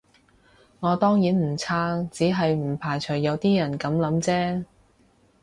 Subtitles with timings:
[0.79, 4.63] 我當然唔撐，只係唔排除有啲人噉諗啫